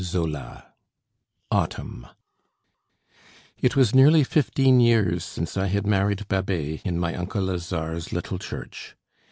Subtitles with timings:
[0.15, 0.63] III
[1.51, 2.07] AUTUMN
[3.61, 8.39] It was nearly fifteen years since I had married Babet In my uncle Lazare's little
[8.39, 8.95] church.